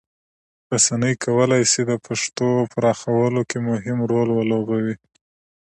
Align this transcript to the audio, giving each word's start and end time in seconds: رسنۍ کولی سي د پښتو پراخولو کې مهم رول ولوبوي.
رسنۍ 0.71 1.13
کولی 1.23 1.63
سي 1.71 1.81
د 1.89 1.91
پښتو 2.05 2.47
پراخولو 2.73 3.41
کې 3.49 3.57
مهم 3.69 3.97
رول 4.11 4.29
ولوبوي. 4.33 4.95